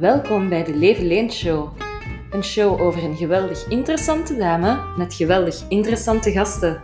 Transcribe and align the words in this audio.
Welkom 0.00 0.48
bij 0.48 0.64
de 0.64 0.74
Leven 0.74 1.06
Leent 1.06 1.32
Show. 1.32 1.80
Een 2.30 2.42
show 2.42 2.80
over 2.80 3.04
een 3.04 3.16
geweldig 3.16 3.68
interessante 3.68 4.36
dame 4.36 4.96
met 4.96 5.14
geweldig 5.14 5.68
interessante 5.68 6.30
gasten. 6.30 6.82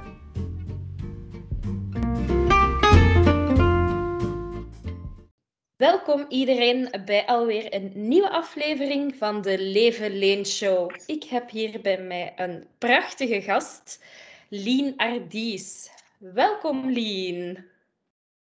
Welkom 5.76 6.26
iedereen 6.28 6.88
bij 7.04 7.26
alweer 7.26 7.74
een 7.74 7.92
nieuwe 7.94 8.30
aflevering 8.30 9.14
van 9.14 9.42
de 9.42 9.58
Leven 9.58 10.18
Leen 10.18 10.46
Show. 10.46 10.90
Ik 11.06 11.24
heb 11.24 11.50
hier 11.50 11.80
bij 11.80 12.02
mij 12.02 12.32
een 12.36 12.66
prachtige 12.78 13.40
gast, 13.40 14.04
Lien 14.48 14.96
Ardies. 14.96 15.90
Welkom 16.18 16.90
Lien. 16.90 17.64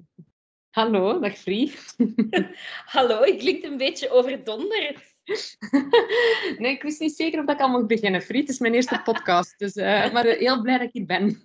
Hallo, 0.74 1.20
dag 1.20 1.38
Frie. 1.38 1.72
Hallo, 2.94 3.22
ik 3.22 3.38
klink 3.38 3.64
een 3.64 3.76
beetje 3.76 4.10
overdonderd. 4.10 5.14
nee, 6.58 6.72
ik 6.72 6.82
wist 6.82 7.00
niet 7.00 7.16
zeker 7.16 7.42
of 7.42 7.50
ik 7.50 7.60
al 7.60 7.68
mocht 7.68 7.86
beginnen, 7.86 8.22
Frie. 8.22 8.40
Het 8.40 8.48
is 8.48 8.58
mijn 8.58 8.74
eerste 8.74 9.00
podcast, 9.04 9.58
dus, 9.58 9.76
uh, 9.76 9.84
maar 10.12 10.24
heel 10.24 10.62
blij 10.62 10.78
dat 10.78 10.86
ik 10.86 10.92
hier 10.92 11.06
ben. 11.06 11.42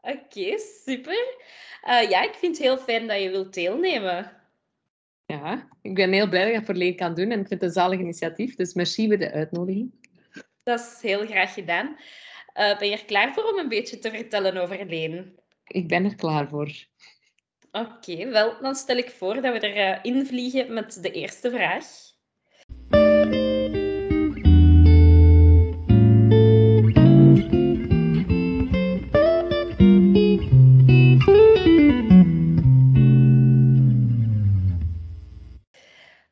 Oké, 0.00 0.58
super. 0.84 1.36
Uh, 1.88 2.10
ja, 2.10 2.22
ik 2.22 2.34
vind 2.34 2.56
het 2.56 2.66
heel 2.66 2.78
fijn 2.78 3.06
dat 3.06 3.22
je 3.22 3.30
wilt 3.30 3.54
deelnemen. 3.54 4.32
Ja, 5.26 5.68
ik 5.82 5.94
ben 5.94 6.12
heel 6.12 6.28
blij 6.28 6.42
dat 6.42 6.50
je 6.50 6.56
het 6.56 6.66
voor 6.66 6.74
Leen 6.74 6.96
kan 6.96 7.14
doen 7.14 7.30
en 7.30 7.40
ik 7.40 7.48
vind 7.48 7.60
het 7.60 7.62
een 7.62 7.82
zalig 7.82 8.00
initiatief, 8.00 8.54
dus 8.54 8.74
merci 8.74 9.06
voor 9.06 9.18
de 9.18 9.32
uitnodiging. 9.32 9.90
Dat 10.62 10.80
is 10.80 10.98
heel 11.02 11.26
graag 11.26 11.54
gedaan. 11.54 11.86
Uh, 12.56 12.78
ben 12.78 12.88
je 12.88 12.96
er 12.96 13.04
klaar 13.04 13.34
voor 13.34 13.44
om 13.44 13.58
een 13.58 13.68
beetje 13.68 13.98
te 13.98 14.10
vertellen 14.10 14.56
over 14.56 14.86
Leen? 14.86 15.38
Ik 15.66 15.88
ben 15.88 16.04
er 16.04 16.14
klaar 16.14 16.48
voor. 16.48 16.70
Oké, 17.80 18.28
wel, 18.30 18.60
dan 18.60 18.74
stel 18.74 18.96
ik 18.96 19.10
voor 19.10 19.34
dat 19.34 19.52
we 19.52 19.60
erin 19.60 20.16
uh, 20.16 20.26
vliegen 20.26 20.72
met 20.74 21.02
de 21.02 21.10
eerste 21.10 21.50
vraag. 21.50 21.86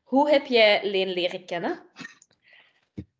Hoe 0.03 0.29
heb 0.29 0.45
jij 0.45 0.79
Leen 0.83 1.13
leren 1.13 1.45
kennen? 1.45 1.79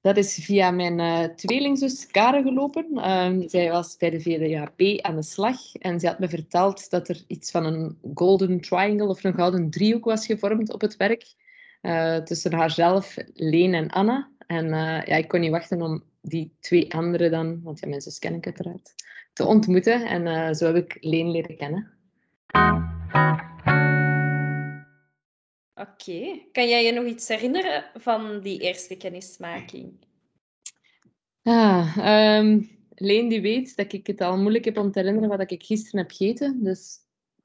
Dat 0.05 0.17
is 0.17 0.35
via 0.41 0.71
mijn 0.71 0.99
uh, 0.99 1.23
tweelingzus 1.23 2.07
Karen 2.07 2.43
gelopen. 2.43 2.87
Uh, 2.93 3.47
zij 3.47 3.71
was 3.71 3.97
bij 3.97 4.09
de 4.09 4.21
VDAP 4.21 5.01
aan 5.01 5.15
de 5.15 5.23
slag 5.23 5.75
en 5.75 5.99
ze 5.99 6.07
had 6.07 6.19
me 6.19 6.29
verteld 6.29 6.89
dat 6.89 7.09
er 7.09 7.23
iets 7.27 7.51
van 7.51 7.65
een 7.65 7.97
golden 8.13 8.61
triangle 8.61 9.07
of 9.07 9.23
een 9.23 9.33
gouden 9.33 9.69
driehoek 9.69 10.05
was 10.05 10.25
gevormd 10.25 10.73
op 10.73 10.81
het 10.81 10.97
werk. 10.97 11.33
Uh, 11.81 12.17
tussen 12.17 12.53
haarzelf, 12.53 13.15
Leen 13.33 13.73
en 13.73 13.89
Anna. 13.89 14.29
En 14.47 14.69
ja, 15.05 15.15
ik 15.15 15.27
kon 15.27 15.39
niet 15.39 15.51
wachten 15.51 15.81
om 15.81 16.03
die 16.21 16.55
twee 16.59 16.93
anderen 16.93 17.31
dan, 17.31 17.61
want 17.63 17.79
ja, 17.79 17.87
mijn 17.87 18.01
zus 18.01 18.19
ken 18.19 18.35
ik 18.35 18.45
uiteraard, 18.45 18.93
te 19.33 19.45
ontmoeten. 19.45 20.05
En 20.07 20.55
zo 20.55 20.65
heb 20.65 20.75
ik 20.75 20.97
Leen 20.99 21.31
leren 21.31 21.57
kennen. 21.57 21.91
Oké. 25.75 26.39
Kan 26.51 26.67
jij 26.67 26.85
je 26.85 26.91
nog 26.91 27.05
iets 27.05 27.27
herinneren 27.27 27.83
van 27.93 28.41
die 28.41 28.59
eerste 28.59 28.95
kennismaking? 28.95 29.93
Ah, 31.43 31.97
um, 32.39 32.69
Leen 32.95 33.27
die 33.27 33.41
weet 33.41 33.75
dat 33.75 33.93
ik 33.93 34.07
het 34.07 34.21
al 34.21 34.37
moeilijk 34.37 34.65
heb 34.65 34.77
om 34.77 34.91
te 34.91 34.99
herinneren 34.99 35.29
wat 35.29 35.51
ik 35.51 35.63
gisteren 35.63 35.99
heb 35.99 36.11
gegeten. 36.11 36.63
Dus 36.63 36.97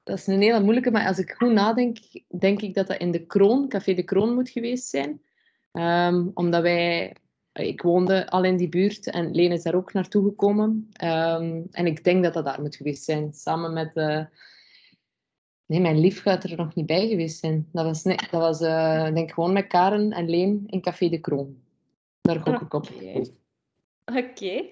dat 0.03 0.17
is 0.17 0.27
een 0.27 0.41
hele 0.41 0.61
moeilijke. 0.61 0.91
Maar 0.91 1.07
als 1.07 1.17
ik 1.17 1.31
goed 1.31 1.51
nadenk, 1.51 1.97
denk 2.39 2.61
ik 2.61 2.73
dat 2.73 2.87
dat 2.87 2.99
in 2.99 3.11
de 3.11 3.25
Kroon, 3.25 3.67
Café 3.67 3.93
de 3.93 4.03
Kroon 4.03 4.33
moet 4.33 4.49
geweest 4.49 4.87
zijn. 4.87 5.21
Um, 5.71 6.31
omdat 6.33 6.61
wij... 6.61 7.15
Ik 7.53 7.81
woonde 7.81 8.29
al 8.29 8.43
in 8.43 8.57
die 8.57 8.69
buurt 8.69 9.09
en 9.09 9.31
Leen 9.31 9.51
is 9.51 9.63
daar 9.63 9.75
ook 9.75 9.93
naartoe 9.93 10.23
gekomen. 10.23 10.89
Um, 11.03 11.67
en 11.71 11.85
ik 11.85 12.03
denk 12.03 12.23
dat 12.23 12.33
dat 12.33 12.45
daar 12.45 12.61
moet 12.61 12.75
geweest 12.75 13.03
zijn. 13.03 13.33
Samen 13.33 13.73
met... 13.73 13.91
Uh, 13.93 14.25
Nee, 15.71 15.79
mijn 15.79 15.99
lief 15.99 16.21
gaat 16.21 16.43
er 16.43 16.57
nog 16.57 16.75
niet 16.75 16.85
bij 16.85 17.07
geweest 17.07 17.39
zijn. 17.39 17.69
Dat 17.71 17.85
was, 17.85 18.03
nee, 18.03 18.15
dat 18.15 18.41
was 18.41 18.61
uh, 18.61 19.13
denk 19.13 19.31
gewoon 19.31 19.53
met 19.53 19.67
Karen 19.67 20.11
en 20.11 20.29
Leen 20.29 20.63
in 20.67 20.81
Café 20.81 21.09
de 21.09 21.19
Kroon. 21.19 21.63
Daar 22.21 22.39
gok 22.39 22.61
ik 22.61 22.73
op. 22.73 22.87
Oké. 24.05 24.05
Okay. 24.05 24.71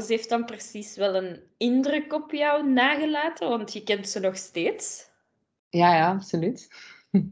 ze 0.00 0.06
heeft 0.06 0.28
dan 0.28 0.44
precies 0.44 0.96
wel 0.96 1.14
een 1.14 1.40
indruk 1.56 2.12
op 2.12 2.30
jou 2.30 2.70
nagelaten, 2.70 3.48
want 3.48 3.72
je 3.72 3.82
kent 3.82 4.08
ze 4.08 4.20
nog 4.20 4.36
steeds. 4.36 5.10
Ja, 5.68 5.96
ja, 5.96 6.10
absoluut. 6.10 6.68
uh, 7.12 7.22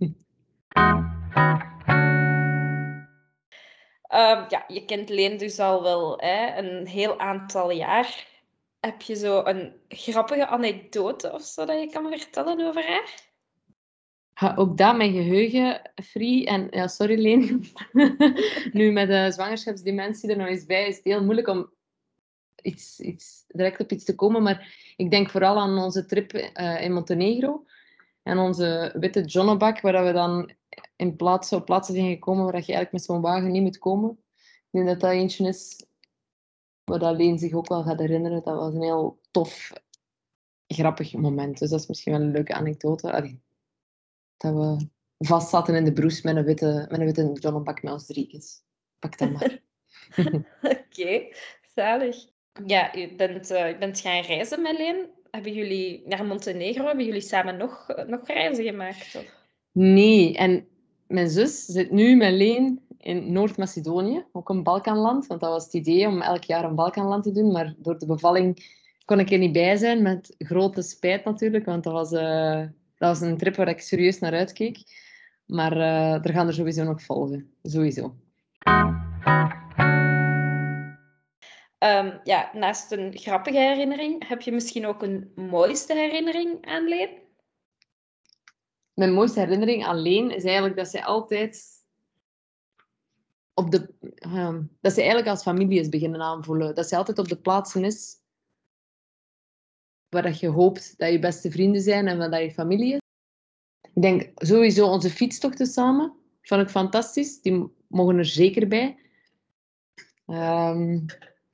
ja, 4.48 4.64
je 4.66 4.84
kent 4.86 5.08
Leen 5.08 5.38
dus 5.38 5.58
al 5.58 5.82
wel 5.82 6.18
hè, 6.18 6.56
een 6.56 6.86
heel 6.86 7.20
aantal 7.20 7.70
jaar. 7.70 8.26
Heb 8.80 9.02
je 9.02 9.14
zo 9.14 9.44
een 9.44 9.72
grappige 9.88 10.46
anekdote 10.46 11.32
of 11.32 11.42
zo 11.42 11.64
dat 11.64 11.80
je 11.80 11.90
kan 11.90 12.08
vertellen 12.18 12.66
over 12.66 12.86
haar? 12.86 13.26
Ook 14.56 14.76
dat, 14.76 14.96
mijn 14.96 15.12
geheugen, 15.12 15.90
free. 16.04 16.46
En 16.46 16.66
ja, 16.70 16.88
sorry 16.88 17.20
Leen. 17.20 17.64
nu 18.72 18.92
met 18.92 19.08
de 19.08 19.30
zwangerschapsdimensie 19.32 20.30
er 20.30 20.36
nog 20.36 20.46
eens 20.46 20.66
bij, 20.66 20.88
is 20.88 20.96
het 20.96 21.04
heel 21.04 21.24
moeilijk 21.24 21.48
om 21.48 21.70
iets, 22.62 23.00
iets, 23.00 23.44
direct 23.48 23.80
op 23.80 23.92
iets 23.92 24.04
te 24.04 24.14
komen. 24.14 24.42
Maar 24.42 24.92
ik 24.96 25.10
denk 25.10 25.30
vooral 25.30 25.58
aan 25.58 25.78
onze 25.78 26.06
trip 26.06 26.32
uh, 26.32 26.82
in 26.82 26.92
Montenegro. 26.92 27.64
En 28.22 28.38
onze 28.38 28.94
witte 28.98 29.24
Johnnebak, 29.24 29.80
waar 29.80 30.04
we 30.04 30.12
dan 30.12 30.52
in 30.96 31.16
plaats, 31.16 31.52
op 31.52 31.64
plaatsen 31.64 31.94
zijn 31.94 32.10
gekomen 32.10 32.44
waar 32.44 32.52
je 32.54 32.58
eigenlijk 32.58 32.92
met 32.92 33.04
zo'n 33.04 33.20
wagen 33.20 33.50
niet 33.50 33.62
moet 33.62 33.78
komen. 33.78 34.18
Ik 34.38 34.68
denk 34.70 34.86
dat 34.86 35.00
dat 35.00 35.10
eentje 35.10 35.48
is 35.48 35.86
wat 36.88 37.02
alleen 37.02 37.38
zich 37.38 37.52
ook 37.52 37.68
wel 37.68 37.82
gaat 37.82 37.98
herinneren. 37.98 38.42
Dat 38.42 38.56
was 38.56 38.74
een 38.74 38.82
heel 38.82 39.20
tof, 39.30 39.72
grappig 40.66 41.12
moment. 41.12 41.58
Dus 41.58 41.70
dat 41.70 41.80
is 41.80 41.86
misschien 41.86 42.12
wel 42.12 42.20
een 42.20 42.30
leuke 42.30 42.54
anekdote. 42.54 43.12
Allee, 43.12 43.40
dat 44.36 44.54
we 44.54 44.88
vast 45.18 45.48
zaten 45.48 45.74
in 45.74 45.84
de 45.84 45.92
broes 45.92 46.22
met 46.22 46.36
een 46.36 46.44
witte, 46.44 46.86
met 46.88 47.00
een 47.00 47.06
witte 47.06 47.32
John 47.32 47.62
Bak 47.62 47.82
met 47.82 47.92
ons 47.92 48.06
driekjes. 48.06 48.62
Pak 48.98 49.18
dat 49.18 49.30
maar. 49.30 49.58
Oké, 50.16 50.44
okay, 50.62 51.34
zalig. 51.74 52.16
Ja, 52.66 52.92
je 52.94 53.14
bent, 53.14 53.50
uh, 53.50 53.68
je 53.68 53.78
bent 53.78 54.00
gaan 54.00 54.22
reizen 54.22 54.62
met 54.62 54.78
Leen. 54.78 55.06
Hebben 55.30 55.52
jullie 55.52 56.02
naar 56.06 56.26
Montenegro, 56.26 56.86
hebben 56.86 57.04
jullie 57.04 57.20
samen 57.20 57.56
nog, 57.56 57.86
nog 58.06 58.26
reizen 58.26 58.64
gemaakt? 58.64 59.16
Of? 59.16 59.34
Nee, 59.72 60.36
en 60.36 60.68
mijn 61.06 61.28
zus 61.28 61.64
zit 61.64 61.90
nu 61.90 62.16
met 62.16 62.32
Leen 62.32 62.87
in 62.98 63.32
Noord-Macedonië, 63.32 64.24
ook 64.32 64.48
een 64.48 64.62
Balkanland. 64.62 65.26
Want 65.26 65.40
dat 65.40 65.50
was 65.50 65.64
het 65.64 65.74
idee 65.74 66.06
om 66.06 66.20
elk 66.20 66.44
jaar 66.44 66.64
een 66.64 66.74
Balkanland 66.74 67.22
te 67.22 67.32
doen. 67.32 67.52
Maar 67.52 67.74
door 67.78 67.98
de 67.98 68.06
bevalling 68.06 68.76
kon 69.04 69.20
ik 69.20 69.30
er 69.30 69.38
niet 69.38 69.52
bij 69.52 69.76
zijn, 69.76 70.02
met 70.02 70.34
grote 70.38 70.82
spijt 70.82 71.24
natuurlijk. 71.24 71.64
Want 71.64 71.84
dat 71.84 71.92
was, 71.92 72.12
uh, 72.12 72.60
dat 72.96 73.08
was 73.08 73.20
een 73.20 73.36
trip 73.36 73.56
waar 73.56 73.68
ik 73.68 73.80
serieus 73.80 74.18
naar 74.18 74.32
uitkeek. 74.32 74.78
Maar 75.46 75.76
uh, 75.76 76.24
er 76.24 76.32
gaan 76.32 76.46
er 76.46 76.54
sowieso 76.54 76.84
nog 76.84 77.02
volgen. 77.02 77.52
Sowieso. 77.62 78.14
Um, 81.84 82.20
ja, 82.24 82.50
naast 82.52 82.92
een 82.92 83.18
grappige 83.18 83.58
herinnering, 83.58 84.28
heb 84.28 84.40
je 84.40 84.52
misschien 84.52 84.86
ook 84.86 85.02
een 85.02 85.32
mooiste 85.34 85.94
herinnering 85.94 86.66
aan 86.66 86.88
Leen? 86.88 87.08
Mijn 88.94 89.12
mooiste 89.12 89.40
herinnering 89.40 89.84
aan 89.84 89.98
Leen 89.98 90.30
is 90.30 90.44
eigenlijk 90.44 90.76
dat 90.76 90.88
zij 90.88 91.04
altijd 91.04 91.77
op 93.58 93.70
de, 93.70 93.94
uh, 94.26 94.58
dat 94.80 94.92
ze 94.92 94.98
eigenlijk 94.98 95.28
als 95.28 95.42
familie 95.42 95.80
is 95.80 95.88
beginnen 95.88 96.20
aanvoelen. 96.20 96.74
Dat 96.74 96.88
ze 96.88 96.96
altijd 96.96 97.18
op 97.18 97.28
de 97.28 97.36
plaatsen 97.36 97.84
is 97.84 98.16
waar 100.08 100.22
dat 100.22 100.40
je 100.40 100.48
hoopt 100.48 100.98
dat 100.98 101.10
je 101.10 101.18
beste 101.18 101.50
vrienden 101.50 101.82
zijn 101.82 102.08
en 102.08 102.30
dat 102.30 102.40
je 102.40 102.50
familie 102.50 102.92
is. 102.92 103.00
Ik 103.94 104.02
denk 104.02 104.30
sowieso 104.34 104.86
onze 104.86 105.10
fietstochten 105.10 105.66
samen, 105.66 106.12
vond 106.42 106.62
ik 106.62 106.68
fantastisch. 106.68 107.40
Die 107.40 107.72
mogen 107.88 108.18
er 108.18 108.24
zeker 108.24 108.68
bij. 108.68 108.98
Um, 110.26 111.04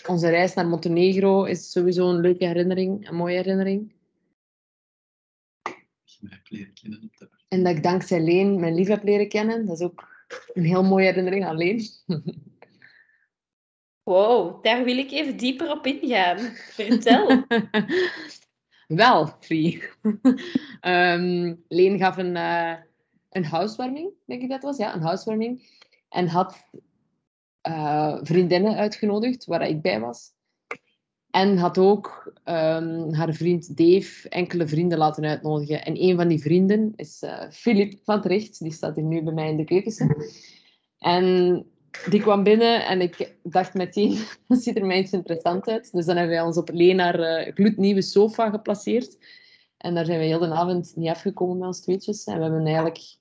onze 0.06 0.28
reis 0.28 0.54
naar 0.54 0.66
Montenegro 0.66 1.44
is 1.44 1.70
sowieso 1.70 2.08
een 2.08 2.20
leuke 2.20 2.46
herinnering, 2.46 3.08
een 3.08 3.14
mooie 3.14 3.36
herinnering. 3.36 3.92
En 7.48 7.64
dat 7.64 7.76
ik 7.76 7.82
dankzij 7.82 8.22
Leen 8.22 8.60
mijn 8.60 8.74
lief 8.74 8.88
heb 8.88 9.02
leren 9.02 9.28
kennen, 9.28 9.66
dat 9.66 9.80
is 9.80 9.86
ook 9.86 10.13
een 10.52 10.64
heel 10.64 10.84
mooie 10.84 11.04
herinnering 11.04 11.46
alleen. 11.46 11.82
Wow, 14.04 14.64
daar 14.64 14.84
wil 14.84 14.98
ik 14.98 15.10
even 15.10 15.36
dieper 15.36 15.70
op 15.70 15.86
ingaan. 15.86 16.38
Vertel. 16.54 17.44
Wel, 18.86 19.26
Free. 19.40 19.82
um, 20.82 21.64
Leen 21.68 21.98
gaf 21.98 22.16
een, 22.16 22.36
uh, 22.36 22.74
een 23.30 23.44
huiswarming, 23.44 24.10
denk 24.26 24.42
ik 24.42 24.48
dat 24.48 24.62
was. 24.62 24.76
Ja, 24.76 24.94
een 24.94 25.02
huiswarming. 25.02 25.82
En 26.08 26.26
had 26.28 26.68
uh, 27.68 28.18
vriendinnen 28.22 28.76
uitgenodigd, 28.76 29.44
waar 29.44 29.68
ik 29.68 29.82
bij 29.82 30.00
was. 30.00 30.33
En 31.34 31.56
had 31.58 31.78
ook 31.78 32.32
ehm, 32.44 33.12
haar 33.12 33.32
vriend 33.32 33.76
Dave 33.76 34.28
enkele 34.28 34.66
vrienden 34.66 34.98
laten 34.98 35.24
uitnodigen. 35.24 35.84
En 35.84 36.02
een 36.02 36.16
van 36.16 36.28
die 36.28 36.40
vrienden 36.40 36.92
is 36.96 37.22
uh, 37.22 37.50
Philip 37.50 37.98
van 38.04 38.20
Tricht. 38.20 38.58
Die 38.58 38.72
staat 38.72 38.96
hier 38.96 39.04
nu 39.04 39.22
bij 39.22 39.32
mij 39.32 39.48
in 39.48 39.56
de 39.56 39.64
keuken. 39.64 40.16
En 40.98 41.66
die 42.10 42.20
kwam 42.20 42.42
binnen 42.42 42.86
en 42.86 43.00
ik 43.00 43.36
dacht 43.42 43.74
meteen, 43.74 44.18
dat 44.48 44.62
ziet 44.62 44.76
er 44.76 44.86
mij 44.86 44.98
iets 44.98 45.12
interessant 45.12 45.68
uit. 45.68 45.92
Dus 45.92 46.06
dan 46.06 46.16
hebben 46.16 46.34
wij 46.34 46.44
ons 46.44 46.56
op 46.56 46.70
alleen 46.70 46.98
haar 46.98 47.20
uh, 47.20 47.54
gloednieuwe 47.54 48.02
sofa 48.02 48.50
geplaceerd. 48.50 49.18
En 49.76 49.94
daar 49.94 50.04
zijn 50.04 50.18
we 50.18 50.24
heel 50.24 50.38
de 50.38 50.50
avond 50.50 50.92
niet 50.96 51.08
afgekomen 51.08 51.58
met 51.58 51.66
ons 51.66 51.80
tweetjes. 51.80 52.24
En 52.24 52.36
we 52.36 52.42
hebben 52.42 52.66
eigenlijk 52.66 53.16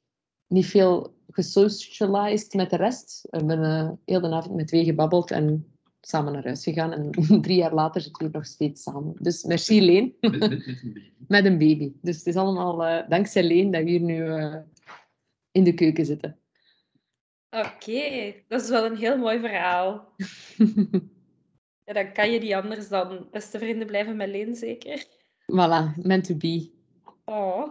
niet 0.47 0.65
veel 0.65 1.13
gesocialized 1.29 2.53
met 2.53 2.69
de 2.69 2.75
rest. 2.75 3.27
We 3.29 3.37
hebben 3.37 3.59
uh, 3.59 3.89
heel 4.05 4.21
de 4.21 4.35
avond 4.35 4.55
met 4.55 4.67
twee 4.67 4.83
gebabbeld 4.83 5.31
en 5.31 5.72
samen 6.05 6.33
naar 6.33 6.43
huis 6.43 6.63
gegaan. 6.63 6.91
En 6.91 7.11
drie 7.41 7.57
jaar 7.57 7.73
later 7.73 8.01
zitten 8.01 8.25
we 8.25 8.31
nog 8.37 8.45
steeds 8.45 8.83
samen. 8.83 9.15
Dus 9.19 9.43
merci 9.43 9.81
Leen. 9.81 10.15
Met, 10.21 10.39
met, 10.39 10.49
met 10.49 10.55
een 10.61 10.93
baby. 10.93 11.11
met 11.27 11.45
een 11.45 11.57
baby. 11.57 11.93
Dus 12.01 12.17
het 12.17 12.27
is 12.27 12.35
allemaal 12.35 12.85
uh, 12.85 13.09
dankzij 13.09 13.43
Leen 13.43 13.71
dat 13.71 13.83
we 13.83 13.89
hier 13.89 14.01
nu 14.01 14.25
uh, 14.25 14.55
in 15.51 15.63
de 15.63 15.73
keuken 15.73 16.05
zitten. 16.05 16.37
Oké, 17.49 17.67
okay. 17.67 18.45
dat 18.47 18.61
is 18.61 18.69
wel 18.69 18.85
een 18.85 18.97
heel 18.97 19.17
mooi 19.17 19.39
verhaal. 19.39 20.13
ja, 21.85 21.93
dan 21.93 22.13
kan 22.13 22.31
je 22.31 22.39
niet 22.39 22.53
anders 22.53 22.89
dan 22.89 23.27
beste 23.31 23.59
vrienden 23.59 23.87
blijven 23.87 24.15
met 24.15 24.29
Leen, 24.29 24.55
zeker? 24.55 25.05
Voilà, 25.51 26.01
meant 26.01 26.23
to 26.23 26.35
be. 26.35 26.71
Oh. 27.25 27.67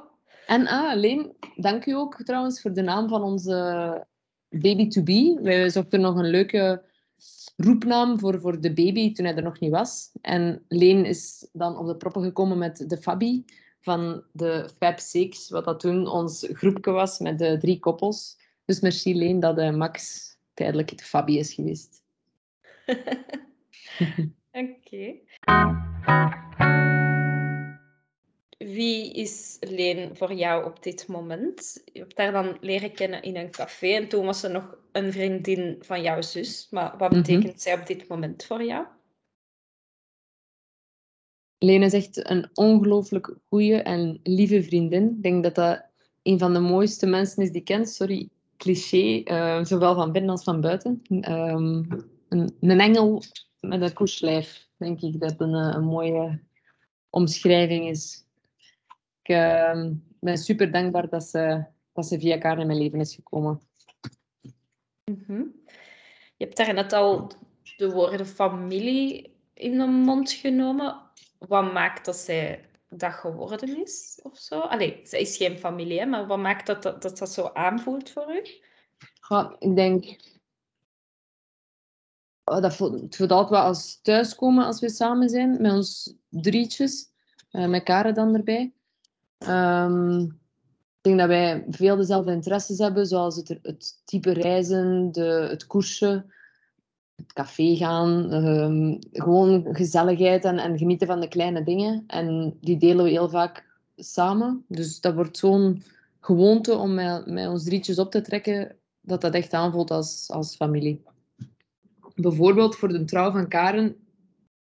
En 0.46 0.66
ah, 0.66 0.96
Leen, 0.96 1.36
dank 1.54 1.86
u 1.86 1.92
ook 1.92 2.22
trouwens 2.22 2.60
voor 2.60 2.72
de 2.72 2.82
naam 2.82 3.08
van 3.08 3.22
onze 3.22 4.06
baby 4.48 4.88
to 4.88 5.02
be. 5.02 5.38
Wij 5.42 5.70
zochten 5.70 6.00
nog 6.00 6.16
een 6.16 6.30
leuke 6.30 6.90
roepnaam 7.64 8.18
voor, 8.18 8.40
voor 8.40 8.60
de 8.60 8.72
baby 8.72 9.12
toen 9.12 9.24
hij 9.24 9.36
er 9.36 9.42
nog 9.42 9.60
niet 9.60 9.70
was. 9.70 10.10
En 10.20 10.64
Leen 10.68 11.04
is 11.04 11.48
dan 11.52 11.76
op 11.76 11.86
de 11.86 11.96
proppen 11.96 12.22
gekomen 12.22 12.58
met 12.58 12.84
de 12.88 12.96
Fabi 12.96 13.44
van 13.80 14.22
de 14.32 14.70
Fab 14.78 14.98
Six, 14.98 15.50
wat 15.50 15.64
dat 15.64 15.80
toen 15.80 16.06
ons 16.06 16.48
groepje 16.52 16.90
was 16.90 17.18
met 17.18 17.38
de 17.38 17.58
drie 17.58 17.78
koppels. 17.78 18.38
Dus 18.64 18.80
merci 18.80 19.14
Leen 19.14 19.40
dat 19.40 19.58
uh, 19.58 19.74
Max 19.74 20.26
tijdelijk 20.54 20.98
de 20.98 21.04
Fabi 21.04 21.38
is 21.38 21.54
geweest. 21.54 22.02
Oké. 24.52 24.76
Okay. 24.86 25.22
Wie 28.64 29.12
is 29.12 29.56
Leen 29.60 30.16
voor 30.16 30.32
jou 30.32 30.64
op 30.64 30.82
dit 30.82 31.06
moment? 31.06 31.82
Je 31.92 31.98
hebt 31.98 32.18
haar 32.18 32.32
dan 32.32 32.56
leren 32.60 32.92
kennen 32.92 33.22
in 33.22 33.36
een 33.36 33.50
café 33.50 33.86
en 33.86 34.08
toen 34.08 34.24
was 34.24 34.40
ze 34.40 34.48
nog 34.48 34.76
een 34.92 35.12
vriendin 35.12 35.76
van 35.80 36.02
jouw 36.02 36.22
zus. 36.22 36.66
Maar 36.70 36.94
wat 36.98 37.10
betekent 37.10 37.44
mm 37.44 37.50
-hmm. 37.50 37.58
zij 37.58 37.80
op 37.80 37.86
dit 37.86 38.08
moment 38.08 38.44
voor 38.44 38.62
jou? 38.62 38.86
Leen 41.58 41.82
is 41.82 41.92
echt 41.92 42.30
een 42.30 42.50
ongelooflijk 42.54 43.36
goede 43.48 43.82
en 43.82 44.20
lieve 44.22 44.62
vriendin. 44.62 45.08
Ik 45.16 45.22
denk 45.22 45.42
dat 45.42 45.54
dat 45.54 45.84
een 46.22 46.38
van 46.38 46.52
de 46.52 46.60
mooiste 46.60 47.06
mensen 47.06 47.42
is 47.42 47.50
die 47.50 47.60
ik 47.60 47.64
ken. 47.64 47.86
Sorry, 47.86 48.28
cliché, 48.56 49.22
uh, 49.24 49.64
zowel 49.64 49.94
van 49.94 50.12
binnen 50.12 50.30
als 50.30 50.44
van 50.44 50.60
buiten. 50.60 51.02
Um, 51.08 51.86
een, 52.28 52.56
een, 52.60 52.80
engel 52.80 53.22
met 53.60 53.82
een 53.82 53.92
koerslijf, 53.92 54.68
denk 54.76 55.00
ik 55.00 55.20
dat 55.20 55.40
een, 55.40 55.54
een 55.54 55.84
mooie 55.84 56.40
omschrijving 57.10 57.88
is. 57.88 58.24
Ik 59.22 59.28
uh, 59.28 59.86
ben 60.20 60.38
super 60.38 60.72
dankbaar 60.72 61.08
dat 61.08 61.24
ze, 61.24 61.64
dat 61.92 62.06
ze 62.06 62.20
via 62.20 62.34
elkaar 62.34 62.58
in 62.58 62.66
mijn 62.66 62.78
leven 62.78 63.00
is 63.00 63.14
gekomen. 63.14 63.60
Mm 65.04 65.22
-hmm. 65.26 65.60
Je 66.36 66.44
hebt 66.44 66.56
daar 66.56 66.74
net 66.74 66.92
al 66.92 67.32
de 67.76 67.90
woorden 67.90 68.26
familie 68.26 69.36
in 69.54 69.78
de 69.78 69.86
mond 69.86 70.32
genomen. 70.32 71.00
Wat 71.38 71.72
maakt 71.72 72.04
dat 72.04 72.16
zij 72.16 72.68
dat 72.88 73.12
geworden 73.12 73.82
is 73.82 74.20
of 74.22 74.38
zo? 74.38 74.60
Allee, 74.60 75.00
zij 75.02 75.20
is 75.20 75.36
geen 75.36 75.58
familie, 75.58 75.98
hè, 75.98 76.06
maar 76.06 76.26
wat 76.26 76.38
maakt 76.38 76.66
dat 76.66 76.82
dat, 76.82 77.02
dat, 77.02 77.18
dat 77.18 77.30
zo 77.30 77.50
aanvoelt 77.52 78.10
voor 78.10 78.34
u? 78.34 78.42
Ja, 79.28 79.56
ik 79.58 79.76
denk... 79.76 80.30
Oh, 82.44 82.62
dat 82.62 82.74
voelt, 82.74 83.00
het 83.00 83.16
voelt 83.16 83.30
altijd 83.30 83.50
wel 83.50 83.68
als 83.68 84.00
thuiskomen 84.00 84.64
als 84.64 84.80
we 84.80 84.88
samen 84.88 85.28
zijn, 85.28 85.62
met 85.62 85.72
ons 85.72 86.14
drietjes. 86.28 87.10
Uh, 87.50 87.68
met 87.68 87.82
Karen 87.82 88.14
dan 88.14 88.34
erbij. 88.34 88.72
Um, 89.48 90.40
ik 91.02 91.08
denk 91.08 91.18
dat 91.18 91.28
wij 91.28 91.64
veel 91.68 91.96
dezelfde 91.96 92.32
interesses 92.32 92.78
hebben, 92.78 93.06
zoals 93.06 93.36
het, 93.36 93.58
het 93.62 94.00
type 94.04 94.32
reizen, 94.32 95.12
de, 95.12 95.46
het 95.50 95.66
koersen, 95.66 96.32
het 97.16 97.32
café 97.32 97.76
gaan, 97.76 98.32
um, 98.32 98.98
gewoon 99.12 99.66
gezelligheid 99.72 100.44
en, 100.44 100.58
en 100.58 100.78
genieten 100.78 101.06
van 101.06 101.20
de 101.20 101.28
kleine 101.28 101.62
dingen. 101.62 102.04
En 102.06 102.56
die 102.60 102.76
delen 102.76 103.04
we 103.04 103.10
heel 103.10 103.28
vaak 103.28 103.64
samen. 103.96 104.64
Dus 104.68 105.00
dat 105.00 105.14
wordt 105.14 105.36
zo'n 105.36 105.82
gewoonte 106.20 106.76
om 106.76 106.94
met, 106.94 107.26
met 107.26 107.48
ons 107.48 107.64
drietjes 107.64 107.98
op 107.98 108.10
te 108.10 108.20
trekken, 108.20 108.76
dat 109.00 109.20
dat 109.20 109.34
echt 109.34 109.52
aanvoelt 109.52 109.90
als, 109.90 110.30
als 110.30 110.56
familie. 110.56 111.02
Bijvoorbeeld 112.14 112.76
voor 112.76 112.88
de 112.88 113.04
trouw 113.04 113.32
van 113.32 113.48
Karen 113.48 113.96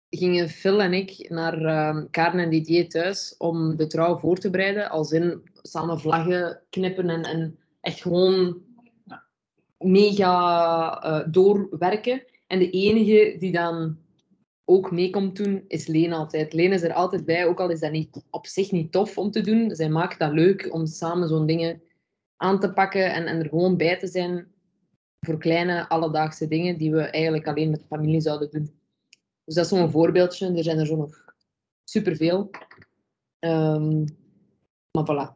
gingen 0.09 0.49
Phil 0.49 0.81
en 0.81 0.93
ik 0.93 1.29
naar 1.29 1.61
uh, 1.61 2.03
Karen 2.11 2.39
en 2.39 2.49
Didier 2.49 2.89
thuis 2.89 3.35
om 3.37 3.75
de 3.75 3.87
trouw 3.87 4.17
voor 4.17 4.37
te 4.37 4.49
bereiden. 4.49 4.89
Als 4.89 5.11
in 5.11 5.41
samen 5.61 5.99
vlaggen 5.99 6.61
knippen 6.69 7.09
en, 7.09 7.23
en 7.23 7.59
echt 7.81 8.01
gewoon 8.01 8.61
mega 9.77 11.03
uh, 11.05 11.27
doorwerken. 11.31 12.23
En 12.47 12.59
de 12.59 12.69
enige 12.69 13.35
die 13.39 13.51
dan 13.51 13.97
ook 14.65 14.91
mee 14.91 15.09
komt 15.09 15.35
doen, 15.35 15.63
is 15.67 15.87
Leen 15.87 16.13
altijd. 16.13 16.53
Leen 16.53 16.71
is 16.71 16.81
er 16.81 16.93
altijd 16.93 17.25
bij, 17.25 17.45
ook 17.45 17.59
al 17.59 17.69
is 17.69 17.79
dat 17.79 17.91
niet, 17.91 18.23
op 18.29 18.47
zich 18.47 18.71
niet 18.71 18.91
tof 18.91 19.17
om 19.17 19.31
te 19.31 19.41
doen. 19.41 19.75
Zij 19.75 19.89
maakt 19.89 20.19
dat 20.19 20.31
leuk 20.31 20.73
om 20.73 20.85
samen 20.85 21.27
zo'n 21.27 21.45
dingen 21.45 21.81
aan 22.37 22.59
te 22.59 22.73
pakken 22.73 23.13
en, 23.13 23.25
en 23.25 23.39
er 23.39 23.49
gewoon 23.49 23.77
bij 23.77 23.99
te 23.99 24.07
zijn 24.07 24.47
voor 25.19 25.37
kleine 25.37 25.89
alledaagse 25.89 26.47
dingen 26.47 26.77
die 26.77 26.91
we 26.91 27.01
eigenlijk 27.01 27.47
alleen 27.47 27.69
met 27.69 27.85
familie 27.87 28.21
zouden 28.21 28.51
doen. 28.51 28.76
Dus 29.47 29.55
dat 29.55 29.65
is 29.65 29.71
zo'n 29.71 29.91
voorbeeldje. 29.91 30.53
Er 30.53 30.63
zijn 30.63 30.79
er 30.79 30.85
zo 30.85 30.95
nog 30.95 31.33
superveel. 31.83 32.49
Um, 33.39 34.05
maar 34.91 35.05
voilà. 35.05 35.35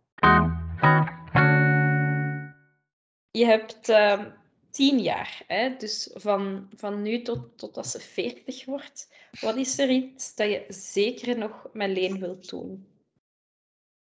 Je 3.31 3.45
hebt 3.45 3.89
uh, 3.89 4.25
tien 4.69 4.99
jaar, 4.99 5.43
hè? 5.47 5.75
dus 5.77 6.09
van, 6.13 6.69
van 6.75 7.01
nu 7.01 7.21
tot, 7.21 7.57
tot 7.57 7.77
als 7.77 7.91
ze 7.91 7.99
veertig 7.99 8.65
wordt. 8.65 9.13
Wat 9.41 9.55
is 9.55 9.79
er 9.79 9.89
iets 9.89 10.35
dat 10.35 10.49
je 10.49 10.65
zeker 10.67 11.37
nog 11.37 11.67
met 11.73 11.89
Leen 11.89 12.19
wilt 12.19 12.49
doen? 12.49 12.87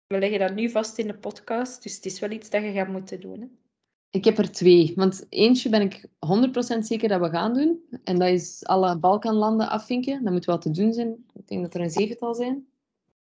We 0.06 0.18
leggen 0.18 0.38
dat 0.38 0.54
nu 0.54 0.70
vast 0.70 0.98
in 0.98 1.06
de 1.06 1.18
podcast, 1.18 1.82
dus 1.82 1.94
het 1.94 2.06
is 2.06 2.20
wel 2.20 2.30
iets 2.30 2.50
dat 2.50 2.62
je 2.62 2.72
gaat 2.72 2.88
moeten 2.88 3.20
doen. 3.20 3.40
Hè? 3.40 3.46
Ik 4.10 4.24
heb 4.24 4.38
er 4.38 4.52
twee. 4.52 4.92
Want 4.96 5.26
eentje 5.28 5.68
ben 5.68 5.80
ik 5.80 6.06
100% 6.74 6.78
zeker 6.78 7.08
dat 7.08 7.20
we 7.20 7.28
gaan 7.28 7.54
doen. 7.54 7.80
En 8.04 8.18
dat 8.18 8.28
is 8.28 8.66
alle 8.66 8.98
Balkanlanden 8.98 9.68
afvinken. 9.68 10.24
Dat 10.24 10.32
moet 10.32 10.44
wel 10.44 10.58
te 10.58 10.70
doen 10.70 10.92
zijn. 10.92 11.24
Ik 11.34 11.48
denk 11.48 11.62
dat 11.62 11.74
er 11.74 11.80
een 11.80 11.90
zevental 11.90 12.34
zijn. 12.34 12.66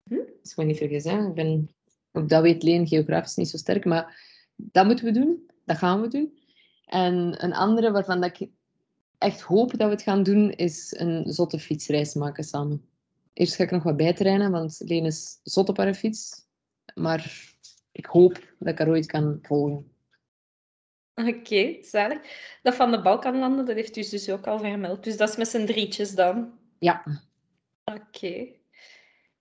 Hm? 0.04 0.16
Dat 0.16 0.28
is 0.44 0.54
gewoon 0.54 0.70
niet 0.70 0.78
vergis. 0.78 1.06
Ik 1.06 1.34
ben, 1.34 1.70
ook 2.12 2.30
dat 2.30 2.42
weet 2.42 2.64
Leen 2.64 2.88
geografisch 2.88 3.36
niet 3.36 3.50
zo 3.50 3.58
sterk. 3.58 3.86
Maar 3.86 4.20
dat 4.56 4.86
moeten 4.86 5.06
we 5.06 5.12
doen. 5.12 5.50
Dat 5.66 5.78
gaan 5.78 6.02
we 6.02 6.08
doen. 6.08 6.40
En 6.86 7.44
een 7.44 7.54
andere 7.54 7.92
waarvan 7.92 8.22
dat 8.22 8.40
ik 8.40 8.50
echt 9.18 9.42
hoop 9.42 9.70
dat 9.70 9.88
we 9.88 9.94
het 9.94 10.02
gaan 10.02 10.24
doen, 10.24 10.52
is 10.52 10.96
een 10.98 11.34
zotte 11.34 11.60
fietsreis 11.60 12.14
maken 12.14 12.44
samen. 12.44 12.86
Eerst 13.34 13.56
ga 13.56 13.64
ik 13.64 13.72
nog 13.72 13.84
wat 13.84 13.98
bijtrainen, 13.98 14.52
want 14.52 14.82
Leen 14.86 15.06
is 15.06 15.40
zot 15.44 15.70
op 15.70 15.78
haar 15.78 15.94
fiets. 15.94 16.46
Maar 16.94 17.54
ik 17.92 18.06
hoop 18.06 18.54
dat 18.60 18.68
ik 18.68 18.78
haar 18.78 18.90
ooit 18.90 19.06
kan 19.06 19.40
volgen. 19.42 19.92
Oké, 21.28 21.38
okay, 21.38 21.80
zalig. 21.84 22.20
Dat 22.64 22.76
van 22.76 22.92
de 22.92 23.02
Balkanlanden, 23.02 23.66
dat 23.66 23.76
heeft 23.76 23.98
u 23.98 24.10
dus 24.10 24.30
ook 24.30 24.48
al 24.48 24.60
vermeld. 24.60 25.04
Dus 25.04 25.18
dat 25.18 25.30
is 25.30 25.36
met 25.36 25.48
z'n 25.48 25.66
drietjes 25.66 26.16
dan? 26.16 26.52
Ja. 26.80 27.04
Oké. 27.86 28.02
Okay. 28.06 28.60